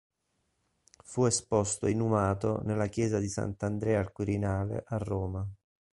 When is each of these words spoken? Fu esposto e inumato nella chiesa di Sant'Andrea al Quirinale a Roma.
Fu 1.05 1.25
esposto 1.25 1.85
e 1.85 1.91
inumato 1.91 2.61
nella 2.63 2.87
chiesa 2.87 3.19
di 3.19 3.29
Sant'Andrea 3.29 3.99
al 3.99 4.11
Quirinale 4.11 4.83
a 4.87 4.97
Roma. 4.97 5.47